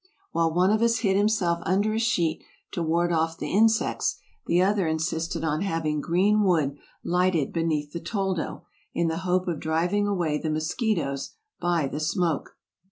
[0.31, 4.59] While one of us hid himself under a sheet to ward off the insects, the
[4.59, 10.07] other insisted on having green wood lighted beneath the toldo, in the hope of driving
[10.07, 12.57] away the mosquitoes by the smoke.